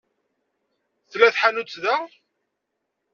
[1.09, 1.95] Tella tḥanutt da?